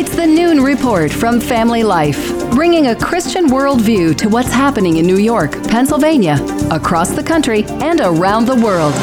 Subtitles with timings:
[0.00, 5.06] It's the Noon Report from Family Life, bringing a Christian worldview to what's happening in
[5.08, 6.38] New York, Pennsylvania,
[6.70, 8.94] across the country, and around the world.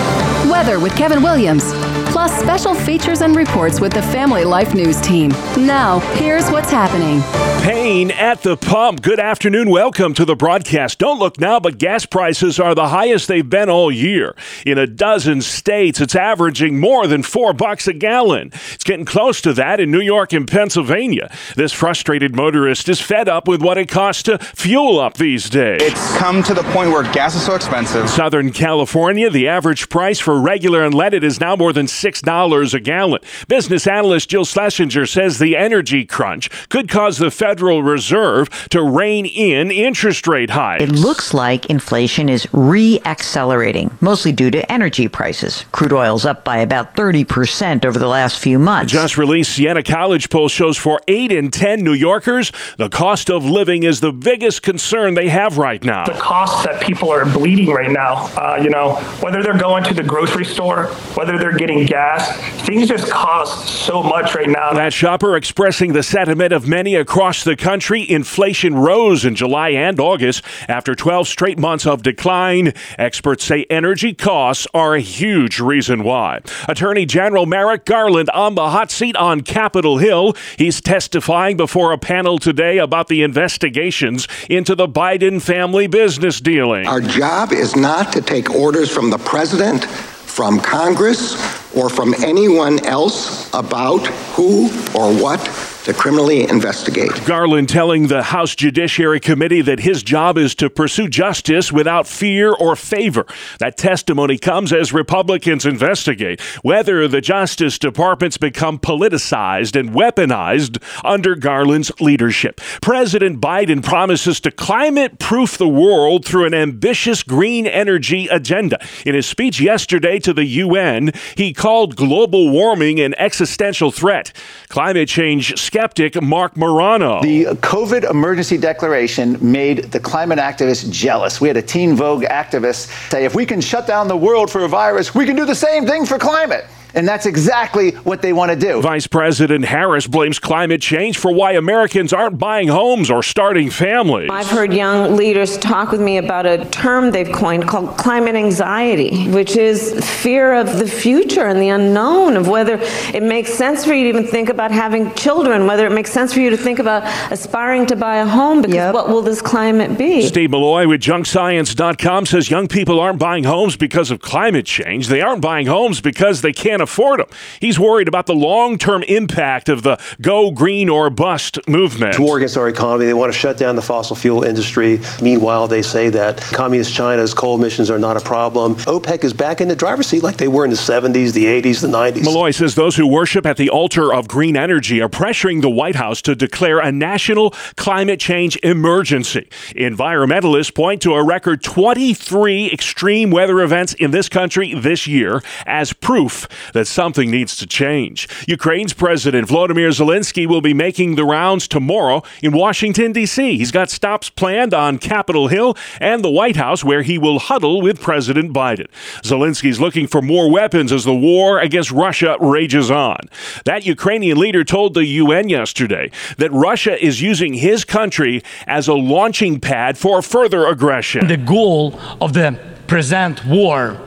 [0.49, 1.73] Weather with Kevin Williams,
[2.13, 5.31] plus special features and reports with the Family Life News team.
[5.57, 7.19] Now, here's what's happening.
[7.65, 9.01] Pain at the pump.
[9.01, 9.71] Good afternoon.
[9.71, 10.99] Welcome to the broadcast.
[10.99, 14.35] Don't look now, but gas prices are the highest they've been all year.
[14.67, 18.51] In a dozen states, it's averaging more than four bucks a gallon.
[18.71, 21.35] It's getting close to that in New York and Pennsylvania.
[21.55, 25.81] This frustrated motorist is fed up with what it costs to fuel up these days.
[25.81, 28.07] It's come to the point where gas is so expensive.
[28.11, 33.21] Southern California, the average price for regular unleaded is now more than $6 a gallon.
[33.47, 39.25] Business analyst Jill Schlesinger says the energy crunch could cause the Federal Reserve to rein
[39.25, 40.83] in interest rate hikes.
[40.83, 45.65] It looks like inflation is re accelerating, mostly due to energy prices.
[45.71, 48.91] Crude oil's up by about 30% over the last few months.
[48.91, 53.45] Just released Siena College poll shows for 8 in 10 New Yorkers, the cost of
[53.45, 56.05] living is the biggest concern they have right now.
[56.05, 59.93] The costs that people are bleeding right now, uh, you know, whether they're going to
[59.93, 64.73] the grocery store, whether they're getting gas, things just cost so much right now.
[64.73, 68.09] That shopper expressing the sentiment of many across the country.
[68.09, 72.73] Inflation rose in July and August after 12 straight months of decline.
[72.97, 76.41] Experts say energy costs are a huge reason why.
[76.67, 80.35] Attorney General Merrick Garland on the hot seat on Capitol Hill.
[80.57, 86.87] He's testifying before a panel today about the investigations into the Biden family business dealing.
[86.87, 92.83] Our job is not to take orders from the president, from Congress, or from anyone
[92.85, 95.39] else about who or what
[95.85, 97.11] to criminally investigate.
[97.25, 102.51] Garland telling the House Judiciary Committee that his job is to pursue justice without fear
[102.51, 103.27] or favor.
[103.59, 111.35] That testimony comes as Republicans investigate whether the Justice Department's become politicized and weaponized under
[111.35, 112.59] Garland's leadership.
[112.81, 118.83] President Biden promises to climate proof the world through an ambitious green energy agenda.
[119.05, 124.31] In his speech yesterday to the UN, he called global warming an existential threat.
[124.69, 127.23] Climate change skeptic Marc Morano.
[127.23, 131.41] The COVID emergency declaration made the climate activists jealous.
[131.41, 134.63] We had a Teen Vogue activist say, if we can shut down the world for
[134.63, 136.65] a virus, we can do the same thing for climate.
[136.95, 138.81] And that's exactly what they want to do.
[138.81, 144.29] Vice President Harris blames climate change for why Americans aren't buying homes or starting families.
[144.31, 149.29] I've heard young leaders talk with me about a term they've coined called climate anxiety,
[149.29, 152.79] which is fear of the future and the unknown of whether
[153.13, 156.33] it makes sense for you to even think about having children, whether it makes sense
[156.33, 158.93] for you to think about aspiring to buy a home because yep.
[158.93, 160.21] what will this climate be?
[160.21, 165.07] Steve Milloy with junkscience.com says young people aren't buying homes because of climate change.
[165.07, 167.27] They aren't buying homes because they can't afford them.
[167.59, 172.11] He's worried about the long term impact of the go green or bust movement.
[172.11, 173.05] It's war against our economy.
[173.05, 175.01] They want to shut down the fossil fuel industry.
[175.21, 178.75] Meanwhile, they say that communist China's coal emissions are not a problem.
[178.75, 181.81] OPEC is back in the driver's seat like they were in the 70s, the 80s,
[181.81, 182.23] the 90s.
[182.23, 185.95] Milloy says those who worship at the altar of green energy are pressuring the White
[185.95, 189.49] House to declare a national climate change emergency.
[189.71, 195.93] Environmentalists point to a record 23 extreme weather events in this country this year as
[195.93, 198.27] proof that something needs to change.
[198.47, 203.57] Ukraine's President Volodymyr Zelensky will be making the rounds tomorrow in Washington, D.C.
[203.57, 207.81] He's got stops planned on Capitol Hill and the White House where he will huddle
[207.81, 208.87] with President Biden.
[209.23, 213.19] Zelensky's looking for more weapons as the war against Russia rages on.
[213.63, 218.93] That Ukrainian leader told the UN yesterday that Russia is using his country as a
[218.93, 221.27] launching pad for further aggression.
[221.27, 224.04] The goal of the present war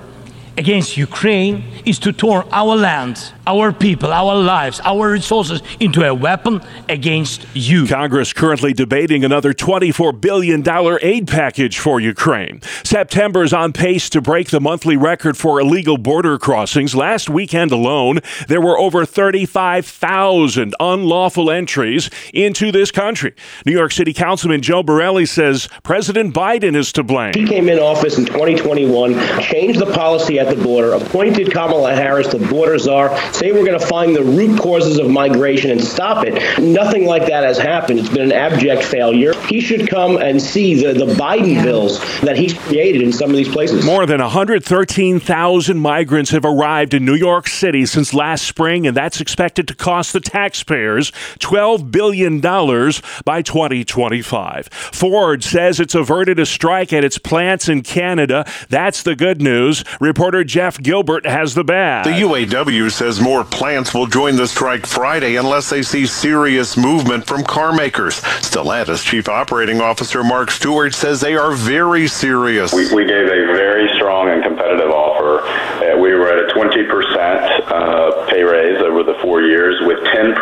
[0.58, 6.12] against Ukraine is to turn our land, our people, our lives, our resources into a
[6.12, 7.86] weapon against you.
[7.86, 10.62] Congress currently debating another $24 billion
[11.00, 12.60] aid package for Ukraine.
[12.82, 16.94] September is on pace to break the monthly record for illegal border crossings.
[16.94, 23.32] Last weekend alone, there were over 35,000 unlawful entries into this country.
[23.64, 27.34] New York City Councilman Joe Borelli says President Biden is to blame.
[27.34, 32.28] He came in office in 2021, changed the policy at the border, appointed Kamala Harris
[32.28, 36.24] the border czar, say we're going to find the root causes of migration and stop
[36.26, 36.60] it.
[36.60, 37.98] Nothing like that has happened.
[37.98, 39.34] It's been an abject failure.
[39.46, 43.36] He should come and see the, the Biden bills that he's created in some of
[43.36, 43.84] these places.
[43.84, 49.20] More than 113,000 migrants have arrived in New York City since last spring, and that's
[49.20, 54.68] expected to cost the taxpayers $12 billion by 2025.
[54.68, 58.44] Ford says it's averted a strike at its plants in Canada.
[58.68, 59.84] That's the good news.
[60.00, 62.04] Reporter reporter Jeff Gilbert has the bad.
[62.04, 67.26] The UAW says more plants will join the strike Friday unless they see serious movement
[67.26, 68.20] from car makers.
[68.40, 72.72] Stellantis Chief Operating Officer Mark Stewart says they are very serious.
[72.72, 75.40] We, we gave a very strong and competitive offer.
[75.42, 80.34] Uh, we were at a 20% uh, pay raise over the four years with 10%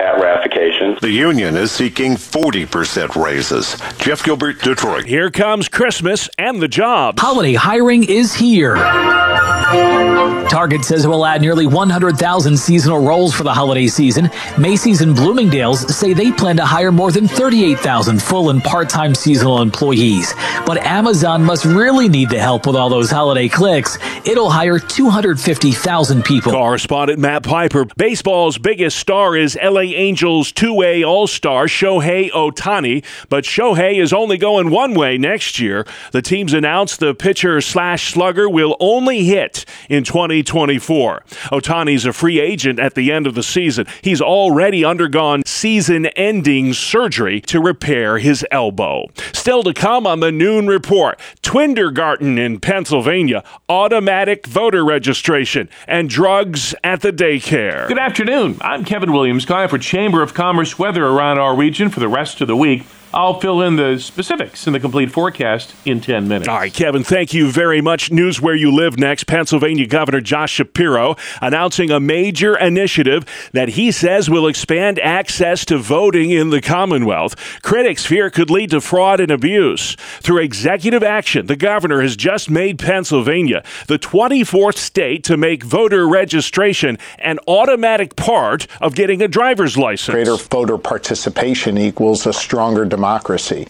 [0.00, 0.96] at ratification.
[1.00, 3.76] The union is seeking 40% raises.
[3.98, 5.06] Jeff Gilbert, Detroit.
[5.06, 7.20] Here comes Christmas and the jobs.
[7.20, 8.76] Holiday hiring is here.
[10.58, 14.28] Target says it will add nearly 100,000 seasonal roles for the holiday season.
[14.58, 19.14] Macy's and Bloomingdale's say they plan to hire more than 38,000 full and part time
[19.14, 20.34] seasonal employees.
[20.66, 23.98] But Amazon must really need the help with all those holiday clicks.
[24.26, 26.50] It'll hire 250,000 people.
[26.50, 27.84] Correspondent Matt Piper.
[27.96, 34.12] Baseball's biggest star is LA Angels two way All Star Shohei Ohtani, but Shohei is
[34.12, 35.86] only going one way next year.
[36.10, 40.02] The team's announced the pitcher slash slugger will only hit in
[40.48, 41.22] 2024.
[41.52, 43.86] Ohtani's a free agent at the end of the season.
[44.02, 49.06] He's already undergone season ending surgery to repair his elbow.
[49.32, 56.74] Still to come on the noon report Twindergarten in Pennsylvania, automatic voter registration, and drugs
[56.82, 57.86] at the daycare.
[57.86, 58.58] Good afternoon.
[58.62, 62.40] I'm Kevin Williams, calling for Chamber of Commerce weather around our region for the rest
[62.40, 62.84] of the week.
[63.14, 66.46] I'll fill in the specifics in the complete forecast in 10 minutes.
[66.46, 68.12] All right, Kevin, thank you very much.
[68.12, 69.24] News where you live next.
[69.24, 73.24] Pennsylvania Governor Josh Shapiro announcing a major initiative
[73.54, 77.34] that he says will expand access to voting in the Commonwealth.
[77.62, 79.94] Critics fear could lead to fraud and abuse.
[80.20, 86.06] Through executive action, the governor has just made Pennsylvania the 24th state to make voter
[86.06, 90.14] registration an automatic part of getting a driver's license.
[90.14, 92.97] Greater voter participation equals a stronger democracy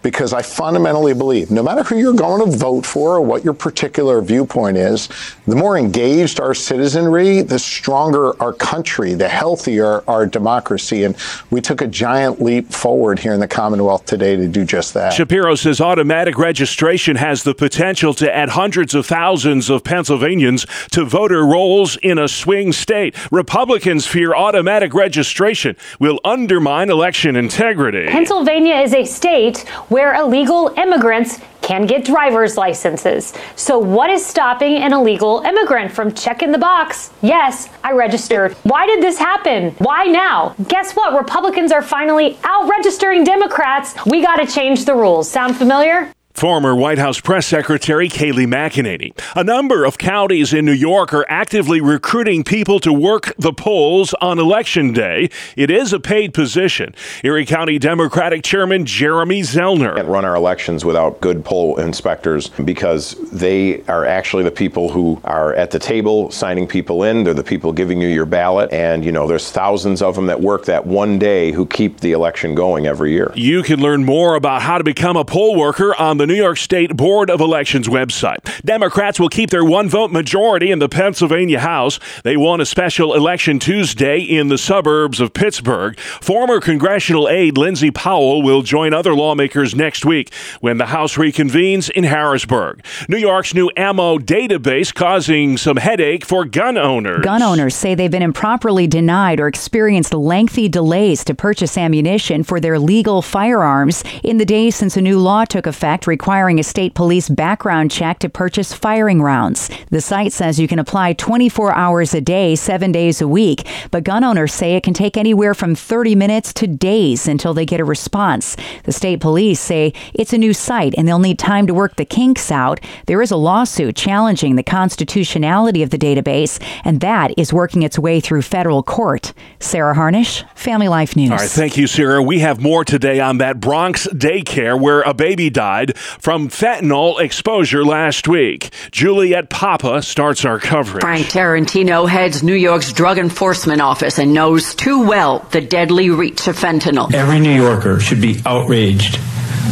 [0.03, 3.55] because I fundamentally believe no matter who you're going to vote for or what your
[3.55, 5.09] particular viewpoint is,
[5.47, 11.05] the more engaged our citizenry, the stronger our country, the healthier our democracy.
[11.05, 11.17] And
[11.51, 15.13] we took a giant leap forward here in the Commonwealth today to do just that.
[15.13, 21.05] Shapiro says automatic registration has the potential to add hundreds of thousands of Pennsylvanians to
[21.05, 23.17] voter rolls in a swing state.
[23.33, 28.07] Republicans fear automatic registration will undermine election integrity.
[28.09, 33.35] Pennsylvania is a state where illegal immigrants can get driver's licenses.
[33.57, 37.11] So, what is stopping an illegal immigrant from checking the box?
[37.21, 38.53] Yes, I registered.
[38.63, 39.73] Why did this happen?
[39.79, 40.55] Why now?
[40.69, 41.13] Guess what?
[41.13, 43.95] Republicans are finally out registering Democrats.
[44.07, 45.31] We got to change the rules.
[45.31, 46.11] Sound familiar?
[46.39, 49.13] Former White House Press Secretary Kayleigh McEnany.
[49.35, 54.15] A number of counties in New York are actively recruiting people to work the polls
[54.21, 55.31] on Election Day.
[55.57, 56.95] It is a paid position.
[57.25, 59.97] Erie County Democratic Chairman Jeremy Zellner.
[59.97, 65.21] Can't run our elections without good poll inspectors because they are actually the people who
[65.25, 67.25] are at the table signing people in.
[67.25, 68.73] They're the people giving you your ballot.
[68.73, 72.13] And, you know, there's thousands of them that work that one day who keep the
[72.13, 73.33] election going every year.
[73.35, 76.59] You can learn more about how to become a poll worker on the New York
[76.59, 78.63] State Board of Elections website.
[78.63, 81.99] Democrats will keep their one vote majority in the Pennsylvania House.
[82.23, 85.99] They won a special election Tuesday in the suburbs of Pittsburgh.
[85.99, 91.89] Former congressional aide Lindsey Powell will join other lawmakers next week when the House reconvenes
[91.89, 92.85] in Harrisburg.
[93.09, 97.25] New York's new ammo database causing some headache for gun owners.
[97.25, 102.61] Gun owners say they've been improperly denied or experienced lengthy delays to purchase ammunition for
[102.61, 106.95] their legal firearms in the days since a new law took effect requiring a state
[106.95, 109.71] police background check to purchase firing rounds.
[109.91, 114.03] The site says you can apply 24 hours a day, seven days a week, but
[114.03, 117.79] gun owners say it can take anywhere from 30 minutes to days until they get
[117.79, 118.57] a response.
[118.85, 122.05] The state police say it's a new site and they'll need time to work the
[122.05, 122.81] kinks out.
[123.07, 127.99] There is a lawsuit challenging the constitutionality of the database, and that is working its
[127.99, 129.35] way through federal court.
[129.61, 131.31] Sarah Harnish, Family Life News.
[131.31, 132.23] All right, thank you, Sarah.
[132.23, 137.85] We have more today on that Bronx daycare where a baby died from fentanyl exposure
[137.85, 138.71] last week.
[138.91, 141.03] Juliet Papa starts our coverage.
[141.03, 146.49] Frank Tarantino heads New York's Drug Enforcement Office and knows too well the deadly reach
[146.49, 147.13] of fentanyl.
[147.13, 149.19] Every New Yorker should be outraged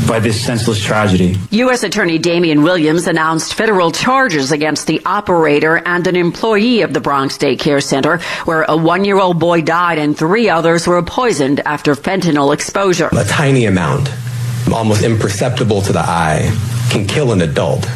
[0.06, 1.36] by this senseless tragedy.
[1.50, 1.82] U.S.
[1.82, 7.38] Attorney Damian Williams announced federal charges against the operator and an employee of the Bronx
[7.38, 11.94] Daycare Center, where a one year old boy died and three others were poisoned after
[11.94, 13.08] fentanyl exposure.
[13.12, 14.08] A tiny amount,
[14.72, 16.50] almost imperceptible to the eye,
[16.90, 17.86] can kill an adult.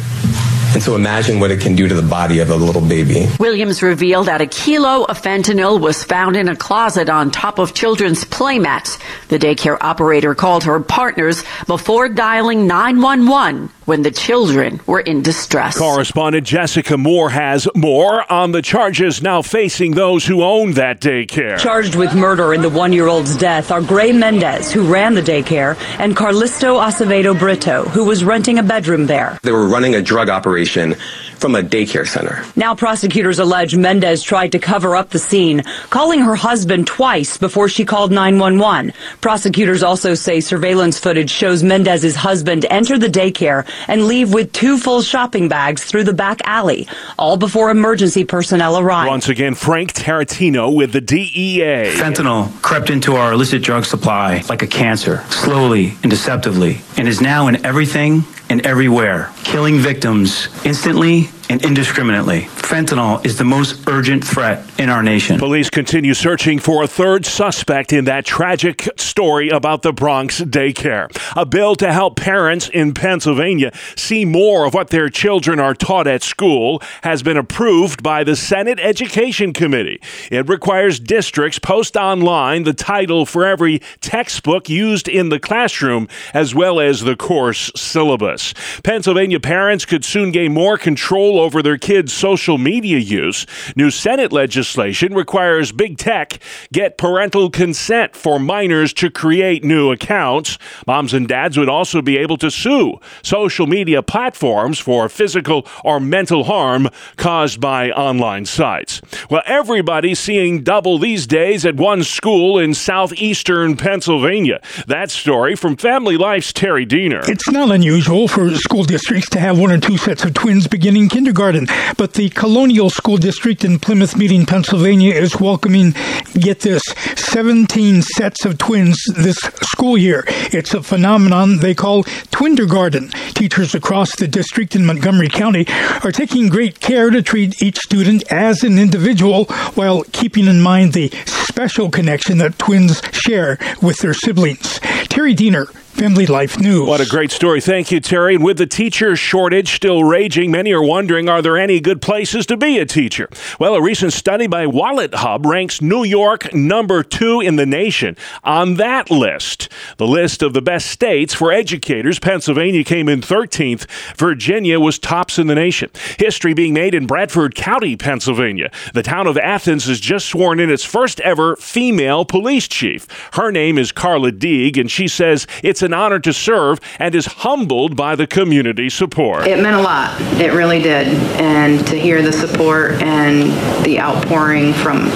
[0.73, 3.27] And so imagine what it can do to the body of a little baby.
[3.39, 7.73] Williams revealed that a kilo of fentanyl was found in a closet on top of
[7.73, 8.97] children's playmats.
[9.27, 15.77] The daycare operator called her partners before dialing 911 when the children were in distress.
[15.77, 21.57] Correspondent Jessica Moore has more on the charges now facing those who own that daycare.
[21.57, 25.21] Charged with murder in the one year old's death are Grei Mendez, who ran the
[25.21, 29.37] daycare, and Carlisto Acevedo Brito, who was renting a bedroom there.
[29.43, 30.95] They were running a drug operation
[31.41, 32.45] from a daycare center.
[32.55, 37.67] Now prosecutors allege Mendez tried to cover up the scene, calling her husband twice before
[37.67, 38.93] she called 911.
[39.21, 44.77] Prosecutors also say surveillance footage shows Mendez's husband enter the daycare and leave with two
[44.77, 49.07] full shopping bags through the back alley, all before emergency personnel arrive.
[49.07, 51.93] Once again, Frank Tarantino with the DEA.
[51.95, 57.21] Fentanyl crept into our illicit drug supply like a cancer, slowly and deceptively, and is
[57.21, 62.43] now in everything and everywhere, killing victims instantly and indiscriminately.
[62.71, 65.37] Fentanyl is the most urgent threat in our nation.
[65.37, 71.09] Police continue searching for a third suspect in that tragic story about the Bronx daycare.
[71.35, 76.07] A bill to help parents in Pennsylvania see more of what their children are taught
[76.07, 80.01] at school has been approved by the Senate Education Committee.
[80.31, 86.55] It requires districts post online the title for every textbook used in the classroom as
[86.55, 88.53] well as the course syllabus.
[88.83, 93.45] Pennsylvania parents could soon gain more control over their kids' social media use.
[93.75, 96.39] New Senate legislation requires big tech
[96.71, 100.57] get parental consent for minors to create new accounts.
[100.87, 105.99] Moms and dads would also be able to sue social media platforms for physical or
[105.99, 109.01] mental harm caused by online sites.
[109.29, 114.61] Well, everybody's seeing double these days at one school in southeastern Pennsylvania.
[114.87, 117.21] That story from Family Life's Terry Diener.
[117.25, 121.09] It's not unusual for school districts to have one or two sets of twins beginning
[121.09, 125.93] kindergarten, but the Colonial School District in Plymouth Meeting, Pennsylvania is welcoming,
[126.33, 126.81] get this,
[127.15, 130.25] 17 sets of twins this school year.
[130.27, 133.11] It's a phenomenon they call Twindergarten.
[133.33, 135.65] Teachers across the district in Montgomery County
[136.03, 139.45] are taking great care to treat each student as an individual
[139.75, 144.79] while keeping in mind the special connection that twins share with their siblings.
[145.07, 146.87] Terry Diener, Family Life News.
[146.87, 147.61] What a great story.
[147.61, 148.33] Thank you, Terry.
[148.33, 152.45] And with the teacher shortage still raging, many are wondering are there any good places
[152.47, 153.29] to be a teacher?
[153.59, 158.17] Well, a recent study by Wallet Hub ranks New York number two in the nation
[158.43, 159.69] on that list.
[159.97, 163.85] The list of the best states for educators, Pennsylvania came in 13th.
[164.17, 165.91] Virginia was tops in the nation.
[166.17, 168.71] History being made in Bradford County, Pennsylvania.
[168.95, 173.05] The town of Athens has just sworn in its first ever female police chief.
[173.33, 177.25] Her name is Carla Deeg, and she says it's an honor to serve and is
[177.25, 179.47] humbled by the community support.
[179.47, 180.19] It meant a lot.
[180.39, 181.07] It really did.
[181.39, 183.51] And to hear the support and
[183.85, 185.07] the outpouring from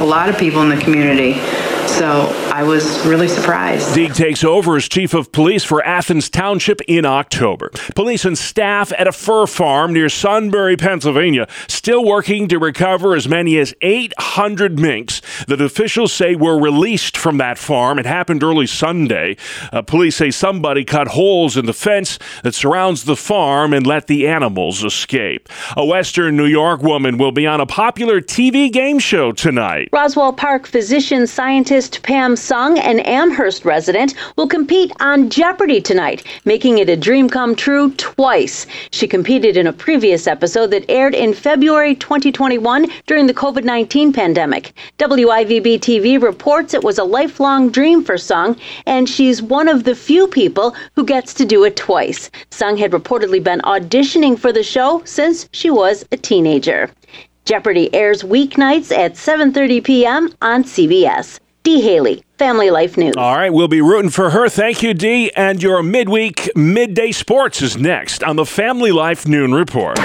[0.00, 1.34] a lot of people in the community.
[1.86, 3.94] So I was really surprised.
[3.94, 7.70] Deeg takes over as chief of police for Athens Township in October.
[7.94, 13.28] Police and staff at a fur farm near Sunbury, Pennsylvania, still working to recover as
[13.28, 17.96] many as 800 minks that officials say were released from that farm.
[17.96, 19.36] It happened early Sunday.
[19.72, 24.08] Uh, police say somebody cut holes in the fence that surrounds the farm and let
[24.08, 25.48] the animals escape.
[25.76, 29.90] A Western New York woman will be on a popular TV game show tonight.
[29.92, 36.78] Roswell Park physician scientist Pam Sung, an Amherst resident, will compete on Jeopardy tonight, making
[36.78, 38.66] it a dream come true twice.
[38.90, 44.14] She competed in a previous episode that aired in February 2021 during the COVID 19
[44.14, 44.72] pandemic.
[44.98, 49.94] WIVB TV reports it was a lifelong dream for Sung, and she's one of the
[49.94, 52.30] few people who gets to do it twice.
[52.50, 56.90] Sung had reportedly been auditioning for the show since she was a teenager.
[57.44, 60.30] Jeopardy airs weeknights at 7:30 p.m.
[60.40, 61.40] on CBS.
[61.68, 63.14] Dee Haley, Family Life News.
[63.18, 64.48] All right, we'll be rooting for her.
[64.48, 65.30] Thank you, Dee.
[65.32, 69.98] And your midweek midday sports is next on the Family Life Noon Report.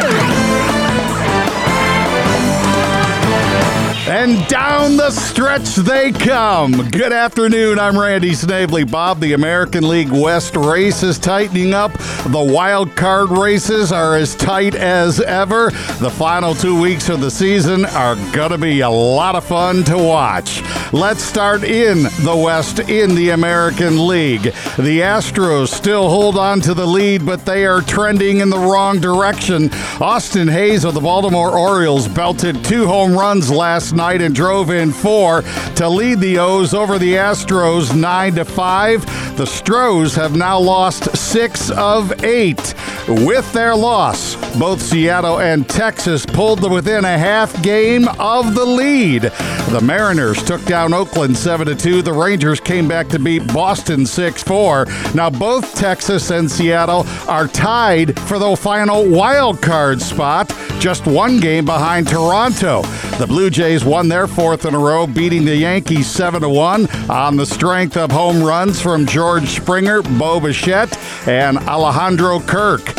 [4.05, 6.89] And down the stretch they come.
[6.89, 7.79] Good afternoon.
[7.79, 8.83] I'm Randy Snavely.
[8.83, 11.93] Bob, the American League West race is tightening up.
[12.27, 15.69] The wild card races are as tight as ever.
[16.01, 19.85] The final two weeks of the season are going to be a lot of fun
[19.85, 20.61] to watch.
[20.91, 24.43] Let's start in the West in the American League.
[24.43, 28.99] The Astros still hold on to the lead, but they are trending in the wrong
[28.99, 29.69] direction.
[30.01, 34.91] Austin Hays of the Baltimore Orioles belted two home runs last night and drove in
[34.91, 35.41] four
[35.75, 39.37] to lead the O's over the Astros 9 to 5.
[39.37, 42.73] The Stros have now lost 6 of 8.
[43.07, 44.35] With their loss.
[44.57, 49.23] Both Seattle and Texas pulled to within a half game of the lead.
[49.71, 52.01] The Mariners took down Oakland 7 2.
[52.01, 54.85] The Rangers came back to beat Boston 6 4.
[55.15, 61.39] Now, both Texas and Seattle are tied for the final wild card spot, just one
[61.39, 62.83] game behind Toronto.
[63.17, 67.37] The Blue Jays won their fourth in a row, beating the Yankees 7 1 on
[67.37, 72.92] the strength of home runs from George Springer, Bo Bichette, and Alejandro Kirk.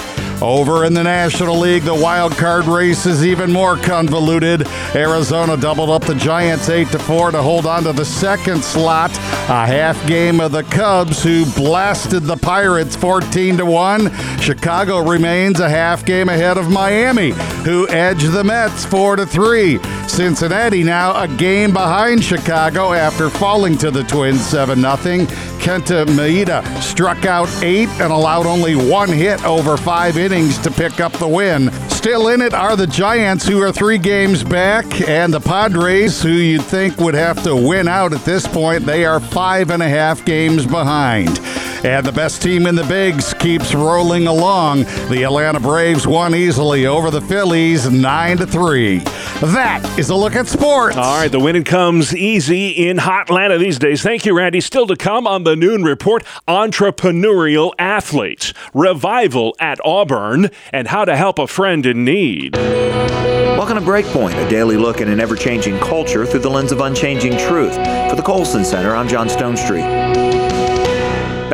[0.45, 4.69] Over in the National League, the wild card race is even more convoluted.
[4.95, 9.11] Arizona doubled up the Giants 8 to 4 to hold on to the second slot.
[9.49, 14.39] A half game of the Cubs who blasted the Pirates 14 to 1.
[14.39, 17.31] Chicago remains a half game ahead of Miami
[17.65, 19.79] who edged the Mets 4 to 3.
[20.09, 25.27] Cincinnati now a game behind Chicago after falling to the Twins 7 0.
[25.65, 31.01] Kenta Maeda struck out 8 and allowed only one hit over 5 innings to pick
[31.01, 31.73] up the win.
[31.89, 36.29] Still in it are the Giants, who are three games back, and the Padres, who
[36.29, 38.85] you'd think would have to win out at this point.
[38.85, 41.41] They are five and a half games behind.
[41.85, 44.85] And the best team in the Bigs keeps rolling along.
[45.11, 48.99] The Atlanta Braves won easily over the Phillies 9 to 3.
[49.01, 50.97] That is a look at sports.
[50.97, 54.03] All right, the winning comes easy in Hot Atlanta these days.
[54.03, 54.63] Thank you, Randy.
[54.63, 61.15] Still to come on the noon report entrepreneurial athletes, revival at Auburn, and how to
[61.15, 62.57] help a friend in need.
[62.57, 66.81] Welcome to Breakpoint, a daily look at an ever changing culture through the lens of
[66.81, 67.75] unchanging truth.
[68.09, 70.44] For the Colson Center, I'm John Stonestreet.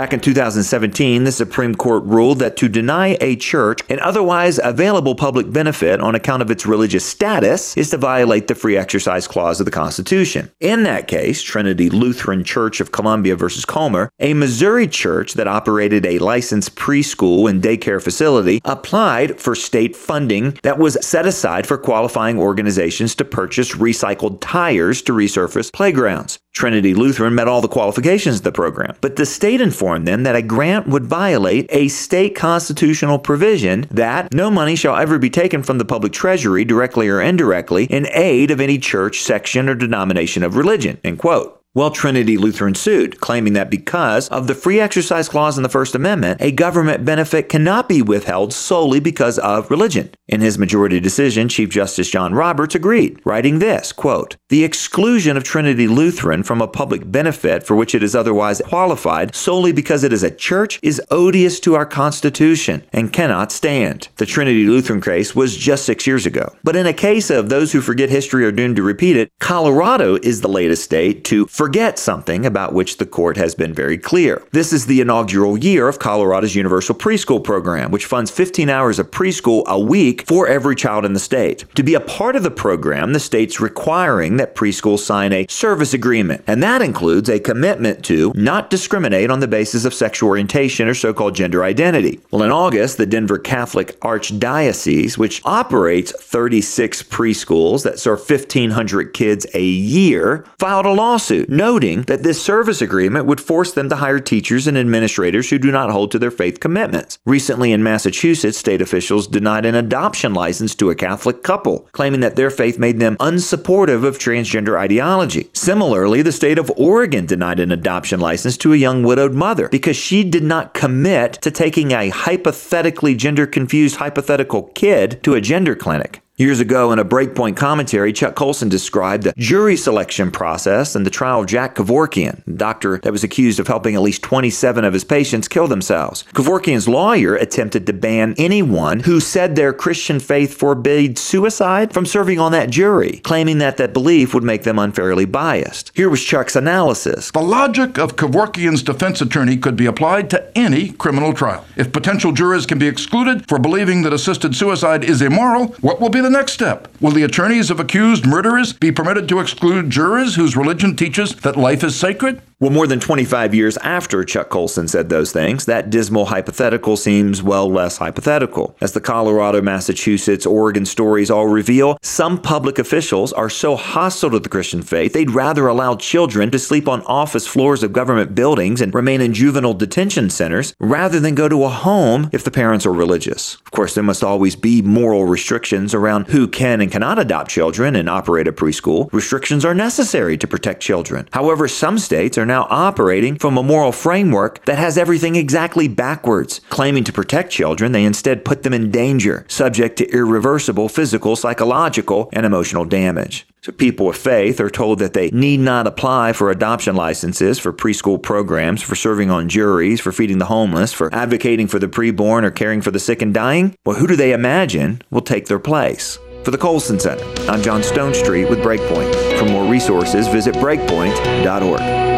[0.00, 5.14] Back in 2017, the Supreme Court ruled that to deny a church an otherwise available
[5.14, 9.60] public benefit on account of its religious status is to violate the free exercise clause
[9.60, 10.50] of the Constitution.
[10.58, 16.06] In that case, Trinity Lutheran Church of Columbia versus Comer, a Missouri church that operated
[16.06, 21.76] a licensed preschool and daycare facility, applied for state funding that was set aside for
[21.76, 26.38] qualifying organizations to purchase recycled tires to resurface playgrounds.
[26.52, 30.36] Trinity Lutheran met all the qualifications of the program, but the state informed them that
[30.36, 35.62] a grant would violate a state constitutional provision that no money shall ever be taken
[35.62, 40.42] from the public treasury, directly or indirectly, in aid of any church, section, or denomination
[40.42, 40.98] of religion.
[41.04, 41.59] End quote.
[41.72, 45.94] Well, Trinity Lutheran sued, claiming that because of the free exercise clause in the First
[45.94, 50.10] Amendment, a government benefit cannot be withheld solely because of religion.
[50.26, 55.44] In his majority decision, Chief Justice John Roberts agreed, writing this, quote, "The exclusion of
[55.44, 60.12] Trinity Lutheran from a public benefit for which it is otherwise qualified solely because it
[60.12, 65.36] is a church is odious to our Constitution and cannot stand." The Trinity Lutheran case
[65.36, 66.52] was just 6 years ago.
[66.64, 70.18] But in a case of those who forget history are doomed to repeat it, Colorado
[70.20, 74.42] is the latest state to forget something about which the court has been very clear.
[74.50, 79.10] This is the inaugural year of Colorado's Universal Preschool Program, which funds 15 hours of
[79.10, 81.66] preschool a week for every child in the state.
[81.74, 85.92] To be a part of the program, the state's requiring that preschools sign a service
[85.92, 90.88] agreement, and that includes a commitment to not discriminate on the basis of sexual orientation
[90.88, 92.20] or so called gender identity.
[92.30, 99.46] Well, in August, the Denver Catholic Archdiocese, which operates 36 preschools that serve 1,500 kids
[99.52, 104.20] a year, filed a lawsuit noting that this service agreement would force them to hire
[104.20, 107.18] teachers and administrators who do not hold to their faith commitments.
[107.26, 112.36] Recently in Massachusetts, state officials denied an adoption license to a Catholic couple, claiming that
[112.36, 115.50] their faith made them unsupportive of transgender ideology.
[115.52, 119.96] Similarly, the state of Oregon denied an adoption license to a young widowed mother because
[119.96, 125.74] she did not commit to taking a hypothetically gender confused hypothetical kid to a gender
[125.74, 126.22] clinic.
[126.40, 131.10] Years ago, in a Breakpoint commentary, Chuck Colson described the jury selection process and the
[131.10, 134.94] trial of Jack Kevorkian, a doctor that was accused of helping at least 27 of
[134.94, 136.24] his patients kill themselves.
[136.32, 142.40] Kevorkian's lawyer attempted to ban anyone who said their Christian faith forbade suicide from serving
[142.40, 145.92] on that jury, claiming that that belief would make them unfairly biased.
[145.94, 147.30] Here was Chuck's analysis.
[147.32, 151.66] The logic of Kevorkian's defense attorney could be applied to any criminal trial.
[151.76, 156.08] If potential jurors can be excluded for believing that assisted suicide is immoral, what will
[156.08, 156.88] be the next step?
[157.00, 161.56] Will the attorneys of accused murderers be permitted to exclude jurors whose religion teaches that
[161.56, 162.40] life is sacred?
[162.60, 167.42] Well, more than 25 years after Chuck Colson said those things, that dismal hypothetical seems
[167.42, 168.76] well less hypothetical.
[168.82, 174.38] As the Colorado, Massachusetts, Oregon stories all reveal, some public officials are so hostile to
[174.38, 178.82] the Christian faith they'd rather allow children to sleep on office floors of government buildings
[178.82, 182.84] and remain in juvenile detention centers rather than go to a home if the parents
[182.84, 183.54] are religious.
[183.54, 187.96] Of course, there must always be moral restrictions around who can and cannot adopt children
[187.96, 189.10] and operate a preschool.
[189.14, 191.26] Restrictions are necessary to protect children.
[191.32, 196.60] However, some states are now operating from a moral framework that has everything exactly backwards.
[196.68, 202.28] Claiming to protect children, they instead put them in danger, subject to irreversible physical, psychological,
[202.32, 203.46] and emotional damage.
[203.62, 207.72] So people of faith are told that they need not apply for adoption licenses, for
[207.72, 212.42] preschool programs, for serving on juries, for feeding the homeless, for advocating for the preborn
[212.42, 213.76] or caring for the sick and dying.
[213.84, 216.18] Well, who do they imagine will take their place?
[216.42, 219.38] For the Colson Center, I'm John Stonestreet with Breakpoint.
[219.38, 222.09] For more resources, visit breakpoint.org.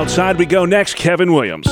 [0.00, 1.68] Outside we go next, Kevin Williams.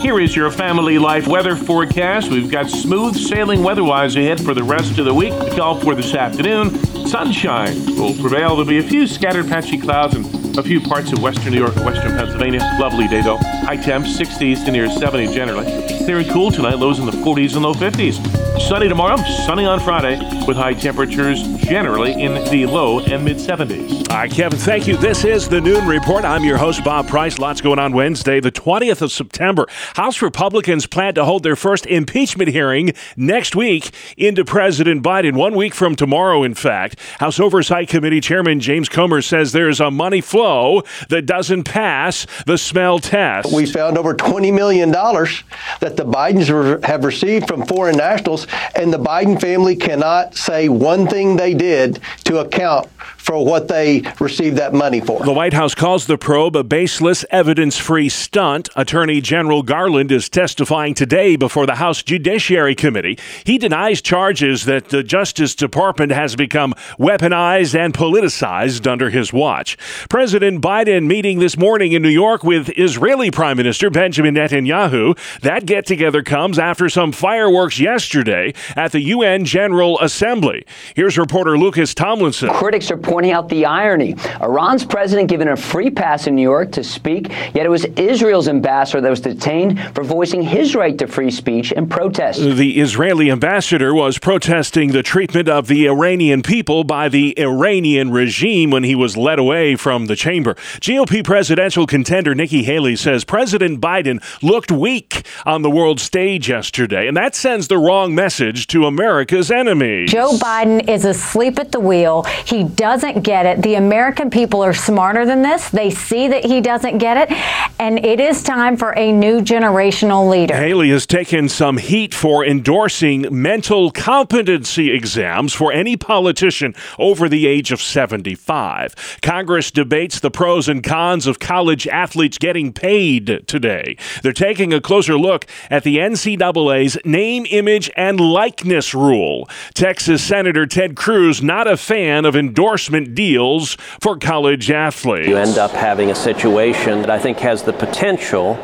[0.00, 2.30] Here is your family life weather forecast.
[2.30, 5.34] We've got smooth sailing weather-wise ahead for the rest of the week.
[5.38, 6.74] We call for this afternoon.
[7.06, 8.56] Sunshine will prevail.
[8.56, 11.76] There'll be a few scattered patchy clouds and a few parts of western New York
[11.76, 12.60] and western Pennsylvania.
[12.80, 13.36] Lovely day though.
[13.36, 15.95] High temps 60s to near 70 generally.
[16.06, 18.60] Clear and cool tonight, lows in the 40s and low 50s.
[18.60, 20.16] Sunny tomorrow, sunny on Friday,
[20.46, 24.08] with high temperatures generally in the low and mid 70s.
[24.08, 24.96] All right, Kevin, thank you.
[24.96, 26.24] This is the Noon Report.
[26.24, 27.38] I'm your host, Bob Price.
[27.40, 29.66] Lots going on Wednesday, the 20th of September.
[29.94, 35.56] House Republicans plan to hold their first impeachment hearing next week into President Biden, one
[35.56, 37.00] week from tomorrow, in fact.
[37.18, 42.56] House Oversight Committee Chairman James Comer says there's a money flow that doesn't pass the
[42.56, 43.52] smell test.
[43.52, 48.98] We found over $20 million that the Bidens have received from foreign nationals, and the
[48.98, 52.88] Biden family cannot say one thing they did to account
[53.26, 55.24] for what they received that money for.
[55.24, 58.68] The White House calls the probe a baseless, evidence free stunt.
[58.76, 63.18] Attorney General Garland is testifying today before the House Judiciary Committee.
[63.44, 69.76] He denies charges that the Justice Department has become weaponized and politicized under his watch.
[70.08, 75.18] President Biden meeting this morning in New York with Israeli Prime Minister Benjamin Netanyahu.
[75.40, 80.64] That get together comes after some fireworks yesterday at the UN General Assembly.
[80.94, 82.50] Here's reporter Lucas Tomlinson.
[82.50, 84.16] Critics are pointing out the irony.
[84.40, 88.48] Iran's president given a free pass in New York to speak, yet it was Israel's
[88.48, 92.40] ambassador that was detained for voicing his right to free speech and protest.
[92.40, 98.70] The Israeli ambassador was protesting the treatment of the Iranian people by the Iranian regime
[98.70, 100.54] when he was led away from the chamber.
[100.80, 107.06] GOP presidential contender Nikki Haley says President Biden looked weak on the world stage yesterday,
[107.06, 110.10] and that sends the wrong message to America's enemies.
[110.10, 112.22] Joe Biden is asleep at the wheel.
[112.46, 113.60] He doesn't get it.
[113.60, 115.68] The American people are smarter than this.
[115.68, 117.36] They see that he doesn't get it,
[117.78, 120.56] and it is time for a new generational leader.
[120.56, 127.46] Haley has taken some heat for endorsing mental competency exams for any politician over the
[127.46, 129.18] age of 75.
[129.20, 133.98] Congress debates the pros and cons of college athletes getting paid today.
[134.22, 139.48] They're taking a closer look at the NCAA's name, image, and likeness rule.
[139.74, 145.28] Texas Senator Ted Cruz not a fan of endorsement deals for college athletes.
[145.28, 148.54] You end up having a situation that I think has the potential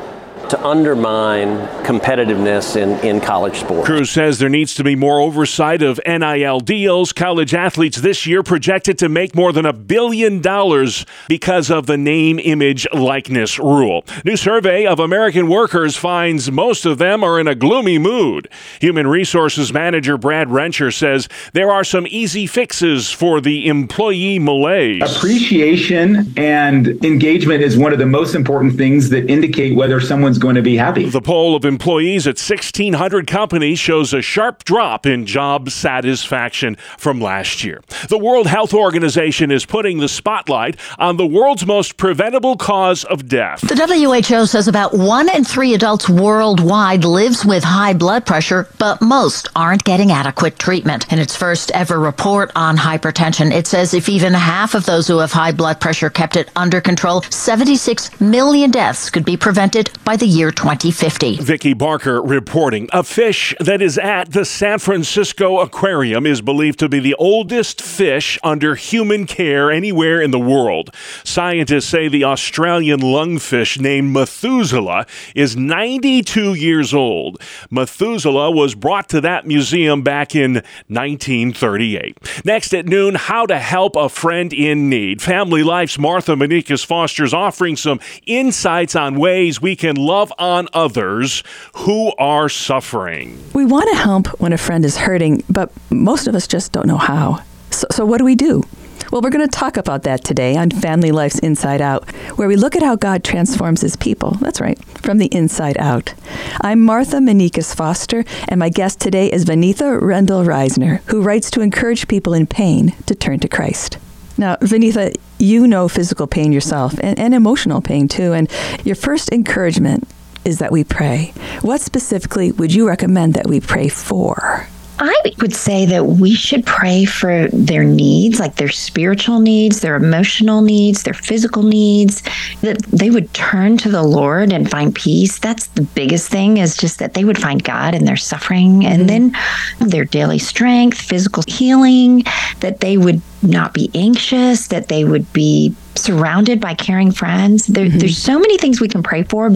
[0.51, 3.87] to undermine competitiveness in, in college sports.
[3.87, 7.13] Cruz says there needs to be more oversight of NIL deals.
[7.13, 11.97] College athletes this year projected to make more than a billion dollars because of the
[11.97, 14.05] name, image, likeness rule.
[14.25, 18.49] New survey of American workers finds most of them are in a gloomy mood.
[18.81, 25.03] Human Resources Manager Brad Rencher says there are some easy fixes for the employee malaise.
[25.17, 30.01] Appreciation and engagement is one of the most important things that indicate whether
[30.33, 31.09] someone's going to be happy.
[31.09, 37.21] The poll of employees at 1,600 companies shows a sharp drop in job satisfaction from
[37.21, 37.83] last year.
[38.09, 43.29] The World Health Organization is putting the spotlight on the world's most preventable cause of
[43.29, 43.61] death.
[43.61, 49.03] The WHO says about one in three adults worldwide lives with high blood pressure, but
[49.03, 51.13] most aren't getting adequate treatment.
[51.13, 55.19] In its first ever report on hypertension, it says if even half of those who
[55.19, 60.17] have high blood pressure kept it under control, 76 million deaths could be prevented by
[60.17, 61.39] the year 2050.
[61.39, 62.89] Vicki Barker reporting.
[62.93, 67.83] A fish that is at the San Francisco Aquarium is believed to be the oldest
[67.83, 70.95] fish under human care anywhere in the world.
[71.25, 77.43] Scientists say the Australian lungfish named Methuselah is 92 years old.
[77.71, 80.55] Methuselah was brought to that museum back in
[80.87, 82.45] 1938.
[82.45, 85.21] Next at noon, how to help a friend in need.
[85.21, 90.69] Family Life's Martha Manikas Foster is offering some insights on ways we can love on
[90.73, 91.43] others
[91.75, 93.43] who are suffering.
[93.55, 96.87] We want to help when a friend is hurting, but most of us just don't
[96.87, 97.43] know how.
[97.71, 98.63] So, so what do we do?
[99.11, 102.57] Well, we're going to talk about that today on Family Life's Inside Out, where we
[102.57, 104.33] look at how God transforms his people.
[104.41, 106.15] That's right, from the inside out.
[106.61, 111.61] I'm Martha Manikas Foster, and my guest today is Vaneetha Rendall Risner, who writes to
[111.61, 113.99] encourage people in pain to turn to Christ.
[114.39, 118.33] Now, Vaneetha, you know physical pain yourself and, and emotional pain too.
[118.33, 118.51] And
[118.85, 120.09] your first encouragement
[120.45, 121.33] is that we pray.
[121.61, 124.67] What specifically would you recommend that we pray for?
[124.99, 129.97] I would say that we should pray for their needs, like their spiritual needs, their
[129.97, 132.23] emotional needs, their physical needs,
[132.61, 135.39] that they would turn to the Lord and find peace.
[135.39, 139.09] That's the biggest thing is just that they would find God in their suffering and
[139.09, 139.33] mm-hmm.
[139.81, 142.25] then their daily strength, physical healing,
[142.61, 147.67] that they would not be anxious, that they would be surrounded by caring friends.
[147.67, 147.99] There, mm-hmm.
[147.99, 149.55] There's so many things we can pray for.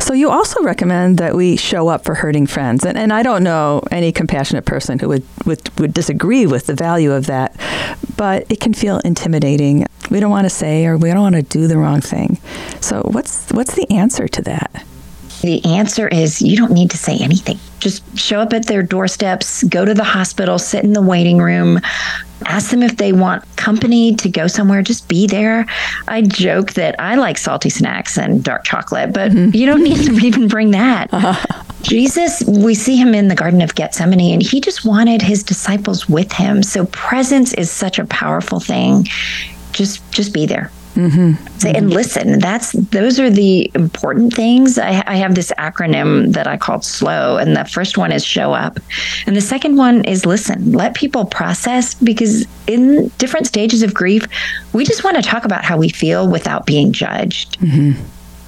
[0.00, 3.42] So you also recommend that we show up for hurting friends, and, and I don't
[3.42, 7.56] know any compassionate person who would, would would disagree with the value of that,
[8.16, 9.86] but it can feel intimidating.
[10.10, 12.38] We don't want to say or we don't want to do the wrong thing.
[12.80, 14.84] So what's what's the answer to that?
[15.42, 17.58] The answer is you don't need to say anything.
[17.82, 21.80] Just show up at their doorsteps, go to the hospital, sit in the waiting room,
[22.46, 25.66] ask them if they want company to go somewhere, just be there.
[26.06, 29.56] I joke that I like salty snacks and dark chocolate, but mm-hmm.
[29.56, 31.12] you don't need to even bring that.
[31.12, 31.64] Uh-huh.
[31.82, 36.08] Jesus, we see him in the Garden of Gethsemane, and he just wanted his disciples
[36.08, 36.62] with him.
[36.62, 39.08] So presence is such a powerful thing.
[39.72, 40.70] Just just be there.
[40.94, 41.66] Mm-hmm.
[41.74, 42.38] And listen.
[42.38, 44.78] That's those are the important things.
[44.78, 48.52] I, I have this acronym that I called SLOW, and the first one is show
[48.52, 48.78] up,
[49.26, 50.72] and the second one is listen.
[50.72, 54.26] Let people process because in different stages of grief,
[54.72, 57.56] we just want to talk about how we feel without being judged.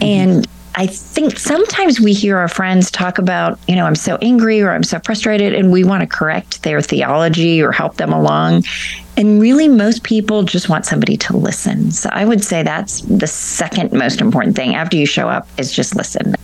[0.00, 4.60] And I think sometimes we hear our friends talk about, you know, I'm so angry
[4.60, 8.64] or I'm so frustrated, and we want to correct their theology or help them along.
[9.16, 11.92] And really, most people just want somebody to listen.
[11.92, 15.70] So I would say that's the second most important thing after you show up is
[15.72, 16.34] just listen.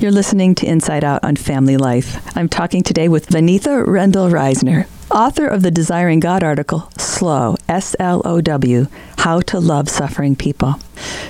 [0.00, 2.36] You're listening to Inside Out on Family Life.
[2.36, 7.94] I'm talking today with Vaneetha Rendall Risner, author of the Desiring God article, Slow, S
[7.98, 8.86] L O W,
[9.18, 10.74] How to Love Suffering People.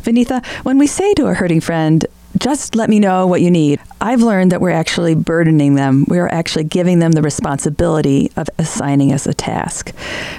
[0.03, 2.07] Vaneetha, when we say to a hurting friend,
[2.39, 3.81] just let me know what you need.
[4.01, 6.05] I've learned that we're actually burdening them.
[6.09, 9.93] We're actually giving them the responsibility of assigning us a task.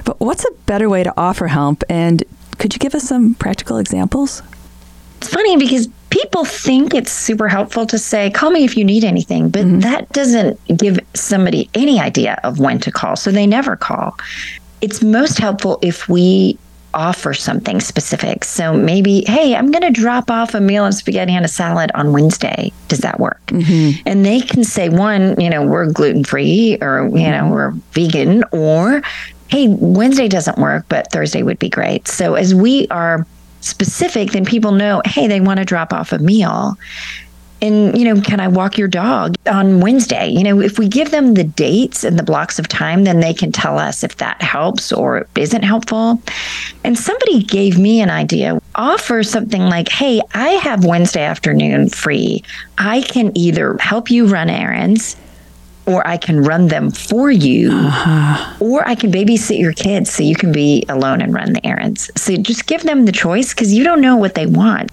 [0.05, 1.83] But what's a better way to offer help?
[1.89, 2.23] And
[2.57, 4.41] could you give us some practical examples?
[5.17, 9.03] It's funny because people think it's super helpful to say, call me if you need
[9.03, 9.79] anything, but mm-hmm.
[9.79, 13.15] that doesn't give somebody any idea of when to call.
[13.15, 14.17] So they never call.
[14.81, 16.57] It's most helpful if we
[16.93, 18.43] offer something specific.
[18.43, 21.91] So maybe, hey, I'm going to drop off a meal of spaghetti and a salad
[21.95, 22.71] on Wednesday.
[22.87, 23.45] Does that work?
[23.47, 24.01] Mm-hmm.
[24.05, 28.43] And they can say, one, you know, we're gluten free or, you know, we're vegan,
[28.51, 29.01] or,
[29.47, 32.07] hey, Wednesday doesn't work, but Thursday would be great.
[32.07, 33.25] So as we are
[33.61, 36.77] specific, then people know, hey, they want to drop off a meal.
[37.61, 40.27] And, you know, can I walk your dog on Wednesday?
[40.29, 43.33] You know, if we give them the dates and the blocks of time, then they
[43.33, 46.21] can tell us if that helps or isn't helpful.
[46.83, 52.43] And somebody gave me an idea offer something like, hey, I have Wednesday afternoon free.
[52.77, 55.15] I can either help you run errands
[55.85, 58.55] or I can run them for you, uh-huh.
[58.59, 62.11] or I can babysit your kids so you can be alone and run the errands.
[62.15, 64.91] So just give them the choice because you don't know what they want.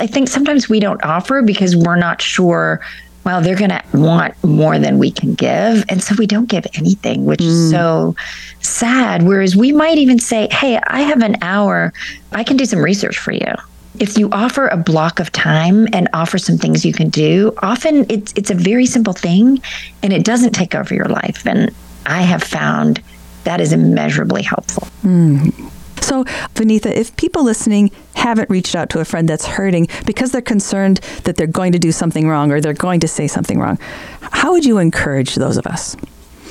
[0.00, 2.80] I think sometimes we don't offer because we're not sure.
[3.24, 5.84] Well, they're going to want more than we can give.
[5.88, 7.70] And so we don't give anything, which is mm.
[7.70, 8.16] so
[8.60, 9.22] sad.
[9.22, 11.92] Whereas we might even say, Hey, I have an hour.
[12.32, 13.54] I can do some research for you.
[13.98, 18.04] If you offer a block of time and offer some things you can do, often
[18.10, 19.62] it's it's a very simple thing
[20.02, 21.46] and it doesn't take over your life.
[21.46, 21.72] And
[22.04, 23.00] I have found
[23.44, 24.88] that is immeasurably helpful.
[25.02, 25.70] Mm.
[26.00, 27.90] So, Vaneetha, if people listening
[28.24, 31.78] haven't reached out to a friend that's hurting because they're concerned that they're going to
[31.78, 33.78] do something wrong or they're going to say something wrong,
[34.22, 35.94] how would you encourage those of us?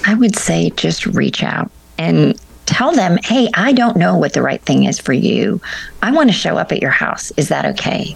[0.06, 4.44] I would say just reach out and tell them, hey, I don't know what the
[4.44, 5.60] right thing is for you.
[6.04, 7.32] I want to show up at your house.
[7.38, 8.16] Is that okay?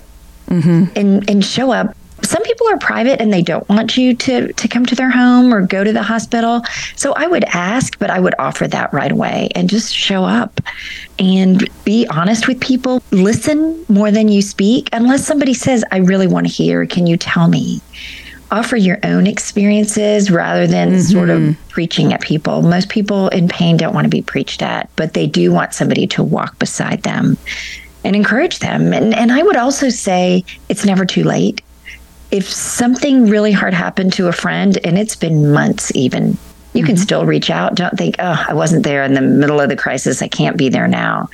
[0.49, 0.83] Mm-hmm.
[0.95, 1.97] And and show up.
[2.27, 5.53] Some people are private and they don't want you to to come to their home
[5.53, 6.61] or go to the hospital.
[6.95, 10.59] So I would ask, but I would offer that right away and just show up
[11.19, 13.01] and be honest with people.
[13.11, 14.89] Listen more than you speak.
[14.91, 17.81] Unless somebody says, I really want to hear, can you tell me?
[18.51, 21.01] offer your own experiences rather than mm-hmm.
[21.01, 22.61] sort of preaching at people.
[22.61, 26.07] Most people in pain don't want to be preached at, but they do want somebody
[26.07, 27.37] to walk beside them
[28.03, 28.93] and encourage them.
[28.93, 31.61] And, and I would also say it's never too late.
[32.31, 36.37] If something really hard happened to a friend and it's been months, even,
[36.73, 37.03] you can mm-hmm.
[37.03, 37.75] still reach out.
[37.75, 40.21] Don't think, oh, I wasn't there in the middle of the crisis.
[40.21, 41.29] I can't be there now.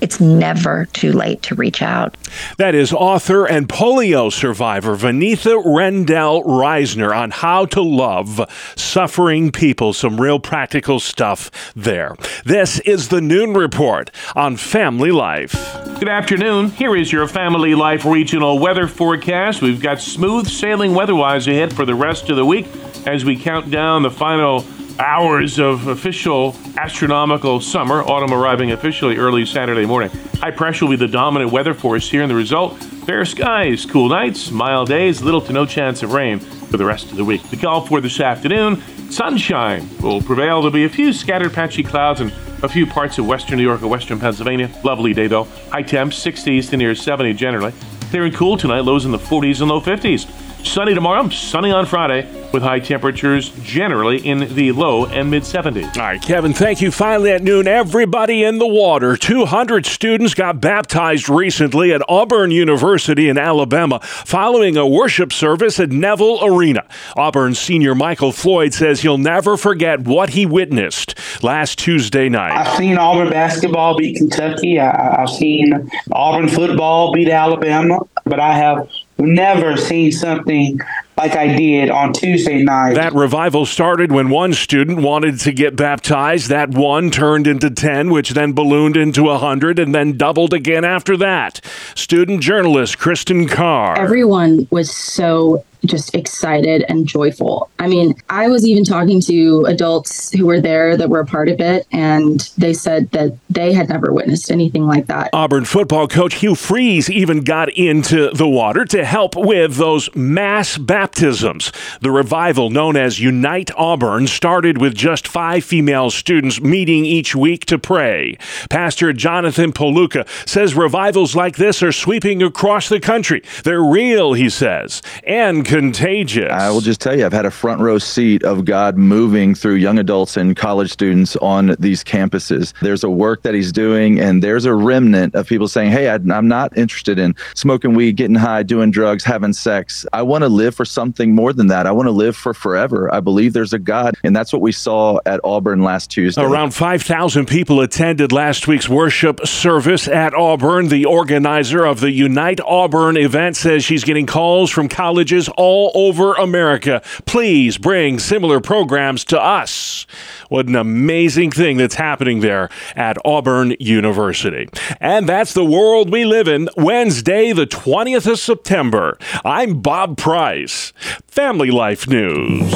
[0.00, 2.16] It's never too late to reach out.
[2.56, 8.40] That is author and polio survivor Vaneetha Rendall Risner on how to love
[8.76, 9.92] suffering people.
[9.92, 12.16] Some real practical stuff there.
[12.44, 15.52] This is the Noon Report on Family Life.
[15.98, 16.70] Good afternoon.
[16.70, 19.62] Here is your Family Life regional weather forecast.
[19.62, 22.68] We've got smooth sailing weather-wise ahead for the rest of the week
[23.06, 24.64] as we count down the final
[24.98, 30.10] hours of official astronomical summer, autumn arriving officially early Saturday morning.
[30.40, 34.08] High pressure will be the dominant weather force here, and the result fair skies, cool
[34.08, 37.42] nights, mild days, little to no chance of rain for the rest of the week.
[37.50, 40.60] The call for this afternoon sunshine will prevail.
[40.60, 42.32] There'll be a few scattered patchy clouds and
[42.62, 44.70] a few parts of western New York and western Pennsylvania.
[44.84, 45.44] Lovely day though.
[45.70, 47.72] High temps 60s to near 70 generally.
[48.10, 50.47] Clear and cool tonight, lows in the 40s and low 50s.
[50.64, 55.96] Sunny tomorrow, sunny on Friday, with high temperatures generally in the low and mid 70s.
[55.96, 56.90] All right, Kevin, thank you.
[56.90, 59.16] Finally at noon, everybody in the water.
[59.16, 65.90] 200 students got baptized recently at Auburn University in Alabama following a worship service at
[65.90, 66.84] Neville Arena.
[67.16, 72.52] Auburn senior Michael Floyd says he'll never forget what he witnessed last Tuesday night.
[72.52, 78.54] I've seen Auburn basketball beat Kentucky, I, I've seen Auburn football beat Alabama, but I
[78.54, 78.88] have
[79.18, 80.80] never seen something
[81.16, 82.94] like I did on Tuesday night.
[82.94, 86.48] That revival started when one student wanted to get baptized.
[86.48, 91.16] That one turned into 10, which then ballooned into 100 and then doubled again after
[91.16, 91.60] that.
[91.96, 93.98] Student journalist Kristen Carr.
[93.98, 97.70] Everyone was so just excited and joyful.
[97.78, 101.48] I mean, I was even talking to adults who were there that were a part
[101.48, 105.30] of it, and they said that they had never witnessed anything like that.
[105.32, 110.78] Auburn football coach Hugh Freeze even got into the water to help with those mass
[110.78, 111.72] baptisms.
[112.00, 117.64] The revival, known as Unite Auburn, started with just five female students meeting each week
[117.66, 118.36] to pray.
[118.70, 123.42] Pastor Jonathan Pokluda says revivals like this are sweeping across the country.
[123.64, 126.50] They're real, he says, and contagious.
[126.50, 129.74] I will just tell you, I've had a front row seat of God moving through
[129.74, 132.72] young adults and college students on these campuses.
[132.80, 136.16] There's a work that He's doing, and there's a remnant of people saying, Hey, I,
[136.16, 140.04] am not interested in smoking weed, getting high, doing drugs, having sex.
[140.12, 141.86] I want to live for something more than that.
[141.86, 143.12] I want to live for forever.
[143.14, 144.16] I believe there's a God.
[144.24, 146.42] And that's what we saw at Auburn last Tuesday.
[146.42, 150.88] Around 5,000 people attended last week's worship service at Auburn.
[150.88, 156.32] The organizer of the Unite Auburn event says she's getting calls from colleges all over
[156.32, 157.02] America.
[157.26, 160.06] Please bring similar programs to us.
[160.48, 164.66] What an amazing thing that's happening there at Auburn University.
[164.98, 166.70] And that's the world we live in.
[166.78, 169.18] Wednesday, the 20th of September.
[169.44, 170.94] I'm Bob Price.
[171.26, 172.72] Family Life News.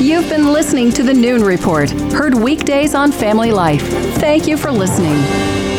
[0.00, 3.82] You've been listening to the Noon Report, heard weekdays on Family Life.
[4.18, 5.69] Thank you for listening.